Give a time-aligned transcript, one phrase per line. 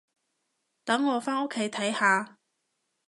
[0.83, 2.39] 等我返屋企睇下